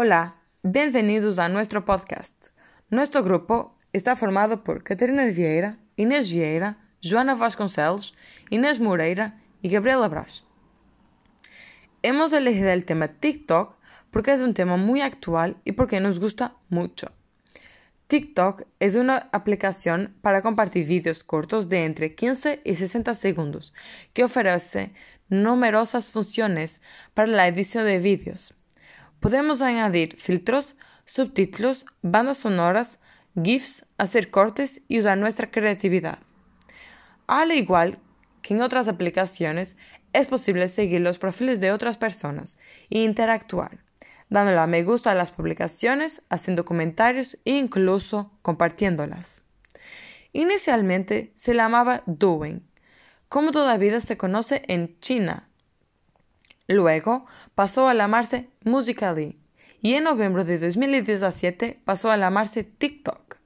[0.00, 2.32] Hola, bienvenidos a nuestro podcast.
[2.88, 8.14] Nuestro grupo está formado por Catarina Vieira, Inês Vieira, Joana Vasconcelos,
[8.48, 10.44] Inés Moreira y Gabriela Brás.
[12.02, 13.74] Hemos elegido el tema TikTok
[14.12, 17.10] porque es un tema muy actual y porque nos gusta mucho.
[18.06, 23.74] TikTok es una aplicación para compartir vídeos cortos de entre 15 y 60 segundos
[24.12, 24.92] que ofrece
[25.28, 26.80] numerosas funciones
[27.14, 28.54] para la edición de vídeos.
[29.20, 32.98] Podemos añadir filtros, subtítulos, bandas sonoras,
[33.34, 36.20] GIFs, hacer cortes y usar nuestra creatividad.
[37.26, 37.98] Al igual
[38.42, 39.76] que en otras aplicaciones,
[40.12, 42.56] es posible seguir los perfiles de otras personas
[42.90, 43.78] e interactuar,
[44.30, 49.42] dándole a me gusta a las publicaciones, haciendo comentarios e incluso compartiéndolas.
[50.32, 52.62] Inicialmente se llamaba Doing,
[53.28, 55.48] como todavía se conoce en China.
[56.68, 59.38] Luego pasó a llamarse Musical.ly
[59.80, 63.36] y en noviembre de 2017 pasó a llamarse TikTok.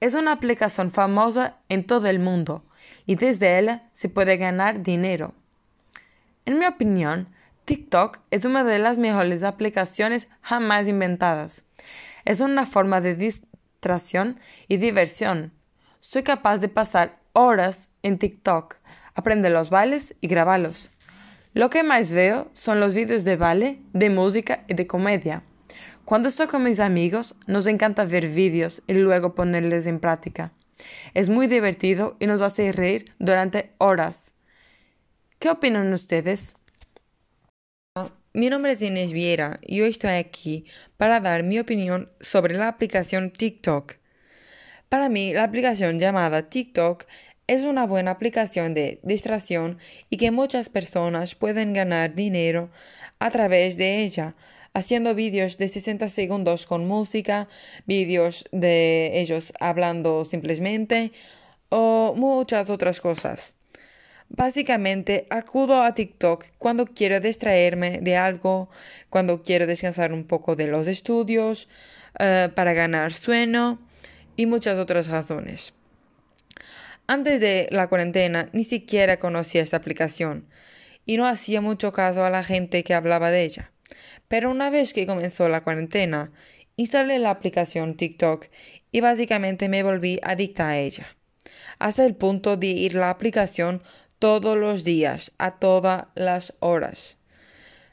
[0.00, 2.64] Es una aplicación famosa en todo el mundo
[3.04, 5.34] y desde ella se puede ganar dinero.
[6.46, 7.28] En mi opinión,
[7.66, 11.62] TikTok es una de las mejores aplicaciones jamás inventadas.
[12.24, 15.52] Es una forma de distracción y diversión.
[16.00, 18.76] Soy capaz de pasar horas en TikTok,
[19.14, 20.93] aprender los bailes y grabarlos.
[21.54, 25.44] Lo que más veo son los vídeos de baile, de música y de comedia.
[26.04, 30.52] Cuando estoy con mis amigos, nos encanta ver vídeos y luego ponerles en práctica.
[31.14, 34.34] Es muy divertido y nos hace reír durante horas.
[35.38, 36.56] ¿Qué opinan ustedes?
[38.32, 42.66] Mi nombre es Inés Viera y hoy estoy aquí para dar mi opinión sobre la
[42.66, 43.94] aplicación TikTok.
[44.88, 47.04] Para mí, la aplicación llamada TikTok
[47.46, 49.78] es una buena aplicación de distracción
[50.10, 52.70] y que muchas personas pueden ganar dinero
[53.18, 54.34] a través de ella,
[54.72, 57.48] haciendo vídeos de 60 segundos con música,
[57.86, 61.12] vídeos de ellos hablando simplemente
[61.68, 63.54] o muchas otras cosas.
[64.28, 68.70] Básicamente acudo a TikTok cuando quiero distraerme de algo,
[69.10, 71.68] cuando quiero descansar un poco de los estudios,
[72.18, 73.80] eh, para ganar sueño
[74.36, 75.74] y muchas otras razones.
[77.06, 80.46] Antes de la cuarentena ni siquiera conocía esta aplicación
[81.04, 83.72] y no hacía mucho caso a la gente que hablaba de ella.
[84.26, 86.32] Pero una vez que comenzó la cuarentena,
[86.76, 88.46] instalé la aplicación TikTok
[88.90, 91.06] y básicamente me volví adicta a ella,
[91.78, 93.82] hasta el punto de ir la aplicación
[94.18, 97.18] todos los días, a todas las horas.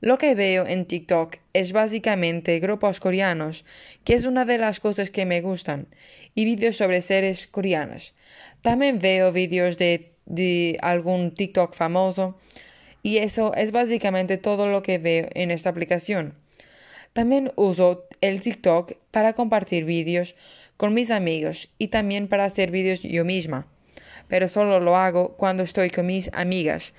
[0.00, 3.64] Lo que veo en TikTok es básicamente grupos coreanos,
[4.04, 5.88] que es una de las cosas que me gustan,
[6.34, 8.14] y vídeos sobre series coreanas.
[8.64, 12.38] También veo vídeos de, algún TikTok famoso,
[13.02, 16.32] y eso es básicamente todo lo que veo en esta aplicación.
[17.12, 20.34] También uso el TikTok para compartir vídeos
[20.78, 23.68] con mis amigos y también para hacer vídeos yo misma
[24.28, 26.94] pero solo lo hago cuando estoy con mis amigas.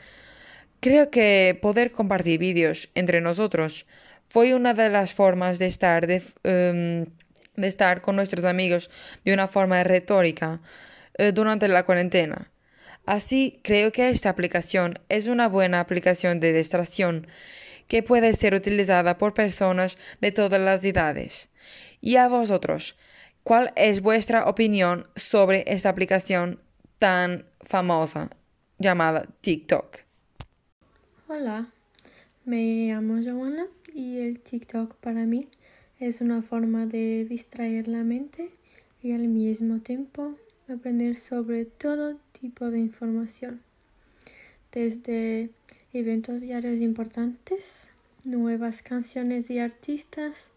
[0.80, 3.86] Creo que poder compartir vídeos entre nosotros
[4.28, 7.06] fue una de las formas de estar, de, em,
[7.58, 8.90] estar con nuestros amigos
[9.24, 10.62] de una forma retórica
[11.18, 12.52] eh, durante la cuarentena.
[13.06, 17.28] Así creo que esta aplicación es una buena aplicación de distracción
[17.88, 21.50] que puede ser utilizada por personas de todas las edades.
[22.02, 22.98] Y a vosotros,
[23.44, 26.60] ¿cuál es vuestra opinión sobre esta aplicación
[26.98, 28.30] tan famosa
[28.80, 30.00] llamada TikTok.
[31.28, 31.72] Hola,
[32.46, 35.48] me llamo Joana y el TikTok para mí
[36.00, 38.52] es una forma de distraer la mente
[39.02, 40.36] y al mismo tiempo
[40.68, 43.62] aprender sobre todo tipo de información,
[44.72, 45.50] desde
[45.94, 47.90] eventos diarios importantes,
[48.24, 50.52] nuevas canciones y artistas,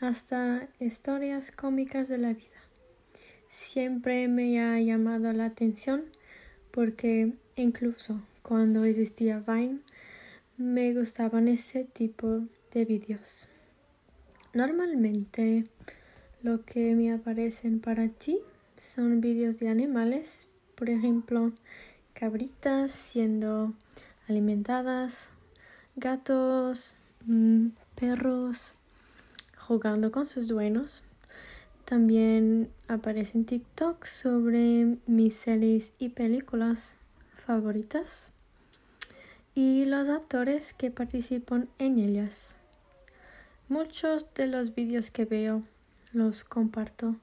[0.00, 2.60] hasta historias cómicas de la vida
[3.50, 6.04] siempre me ha llamado la atención
[6.70, 9.80] porque incluso cuando existía Vine
[10.56, 13.48] me gustaban ese tipo de vídeos.
[14.54, 15.64] Normalmente
[16.42, 18.38] lo que me aparecen para ti
[18.80, 21.52] son vídeos de animales, por ejemplo,
[22.14, 23.74] cabritas siendo
[24.28, 25.28] alimentadas,
[25.94, 26.96] gatos,
[27.26, 28.76] mm, perros
[29.56, 31.04] jugando con sus dueños
[31.90, 36.94] también aparece en TikTok sobre mis series y películas
[37.34, 38.32] favoritas
[39.56, 42.58] y los actores que participan en ellas.
[43.68, 45.64] Muchos de los vídeos que veo
[46.12, 47.16] los comparto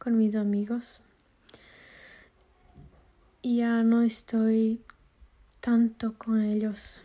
[0.00, 1.02] con mis amigos.
[3.44, 4.80] Ya no estoy
[5.60, 7.02] tanto con ellos.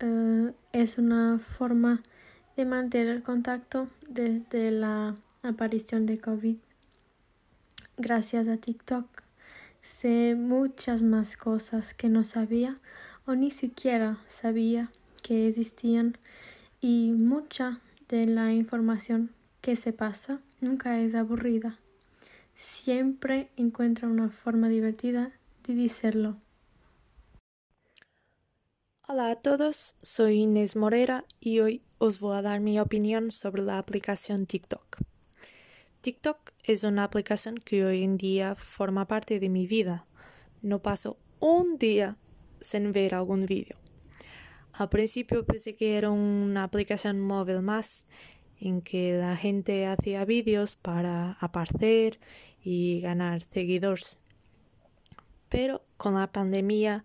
[0.00, 2.02] Eh, es una forma
[2.56, 6.56] de mantener contacto desde la aparición de COVID.
[7.98, 9.26] Gracias a TikTok
[9.86, 12.78] sé muchas más cosas que no sabía
[13.24, 14.90] o ni siquiera sabía
[15.22, 16.18] que existían
[16.80, 19.30] y mucha de la información
[19.60, 21.78] que se pasa nunca es aburrida.
[22.56, 26.40] Siempre encuentra una forma divertida de decirlo.
[29.06, 33.60] Hola a todos, soy Inés Morera y hoy os voy a dar mi opinión sobre
[33.60, 34.96] la aplicación TikTok.
[36.00, 40.06] TikTok es una aplicación que hoy en día forma parte de mi vida.
[40.62, 42.16] No paso un día
[42.60, 43.76] sin ver algún vídeo.
[44.72, 48.06] Al principio pensé que era una aplicación móvil más
[48.60, 52.18] en que la gente hacía vídeos para aparecer
[52.62, 54.18] y ganar seguidores.
[55.48, 57.04] Pero con la pandemia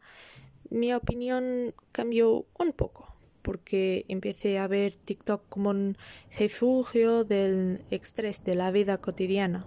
[0.70, 3.12] mi opinión cambió un poco
[3.42, 5.98] porque empecé a ver TikTok como un
[6.38, 9.66] refugio del estrés de la vida cotidiana.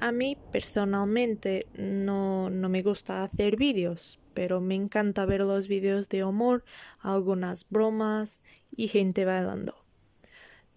[0.00, 6.08] A mí personalmente no, no me gusta hacer vídeos, pero me encanta ver los vídeos
[6.08, 6.64] de humor,
[7.00, 8.42] algunas bromas
[8.74, 9.79] y gente bailando.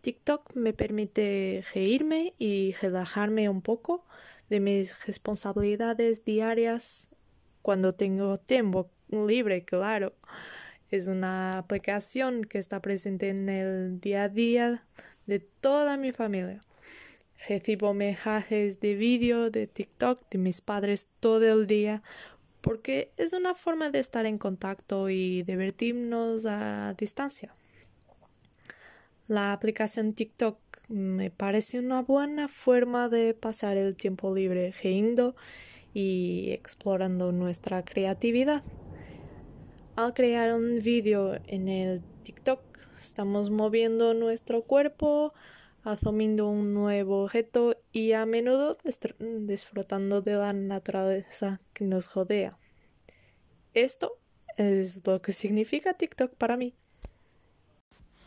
[0.04, 4.04] TikTok me permite reírme y relajarme un poco
[4.50, 7.08] de mis responsabilidades diarias
[7.62, 10.14] cuando tengo tiempo libre, claro.
[10.92, 14.86] Es una aplicación que está presente en el día a día
[15.26, 16.60] de toda mi familia.
[17.48, 22.02] Recibo mensajes de vídeo de TikTok de mis padres todo el día
[22.60, 27.54] porque es una forma de estar en contacto y divertirnos a distancia.
[29.34, 30.60] La aplicación TikTok
[30.90, 35.36] me parece una buena forma de pasar el tiempo libre riendo
[35.92, 38.64] y explorando nuestra creatividad.
[39.96, 42.62] Al crear un vídeo en el TikTok,
[42.96, 45.34] estamos moviendo nuestro cuerpo,
[45.84, 48.78] asumiendo un nuevo objeto y a menudo
[49.18, 52.52] disfrutando de la naturaleza que nos rodea.
[53.74, 54.20] Esto
[54.58, 56.76] es lo que significa TikTok para mí.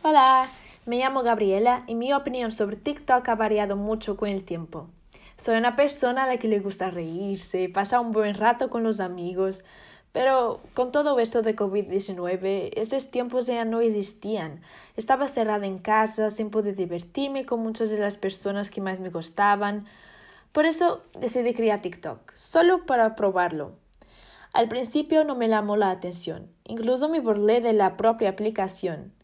[0.03, 0.49] Hola,
[0.87, 4.89] me llamo Gabriela y mi opinión sobre TikTok ha variado mucho con el tiempo.
[5.37, 9.01] Soy una persona a la que le gusta reírse, pasar un buen rato con los
[9.01, 9.65] amigos,
[10.13, 14.63] pero con todo esto de COVID-19, esos tiempos ya no existían.
[14.97, 19.11] Estaba cerrada en casa, sin poder divertirme con muchas de las personas que más me
[19.11, 19.87] gustaban.
[20.53, 23.73] Por eso decidí crear TikTok, solo para probarlo.
[24.55, 29.16] Al principio no me llamó la atención, incluso me burlé de la propia aplicación.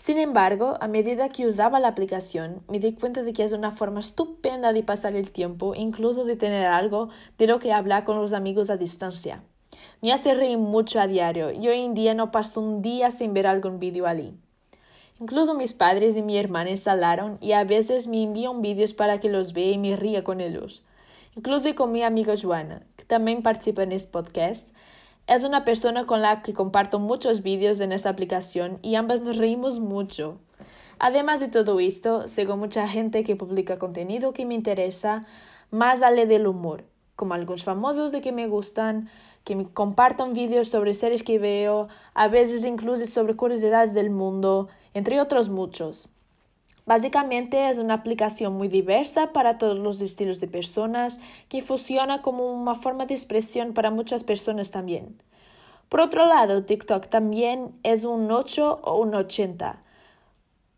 [0.00, 3.70] Sin embargo, a medida que usaba la aplicación, me di cuenta de que es una
[3.70, 8.16] forma estupenda de pasar el tiempo, incluso de tener algo de lo que hablar con
[8.16, 9.42] los amigos a distancia.
[10.00, 13.34] Me hace reír mucho a diario y hoy en día no paso un día sin
[13.34, 14.32] ver algún vídeo allí.
[15.20, 19.28] Incluso mis padres y mi hermana instalaron y a veces me envían vídeos para que
[19.28, 20.82] los vea y me ría con ellos.
[21.36, 24.68] Incluso con mi amiga Joana, que también participa en este podcast,
[25.26, 29.36] es una persona con la que comparto muchos vídeos en esta aplicación y ambas nos
[29.36, 30.38] reímos mucho.
[30.98, 35.22] Además de todo esto, sigo mucha gente que publica contenido que me interesa
[35.70, 36.84] más allá del humor,
[37.16, 39.08] como algunos famosos de que me gustan,
[39.44, 44.68] que me compartan vídeos sobre series que veo, a veces incluso sobre curiosidades del mundo,
[44.92, 46.10] entre otros muchos.
[46.90, 52.52] Básicamente es una aplicación muy diversa para todos los estilos de personas que funciona como
[52.52, 55.22] una forma de expresión para muchas personas también.
[55.88, 59.80] Por otro lado, TikTok también es un 8 o un 80,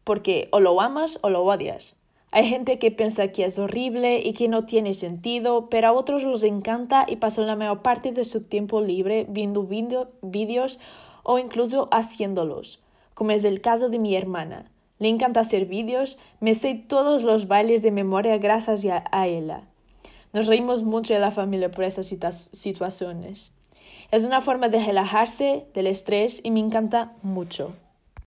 [0.04, 1.96] porque o lo amas o lo odias.
[2.30, 6.24] Hay gente que piensa que es horrible y que no tiene sentido, pero a otros
[6.24, 10.78] les encanta y pasan la mayor parte de su tiempo libre viendo vídeos
[11.22, 12.82] o incluso haciéndolos,
[13.14, 14.71] como es el caso de mi hermana.
[15.02, 19.64] Le encanta hacer vídeos, me sé todos los bailes de memoria gracias a ella.
[20.32, 22.06] Nos reímos mucho de la familia por esas
[22.52, 23.52] situaciones.
[24.12, 27.74] Es una forma de relajarse del estrés y me encanta mucho.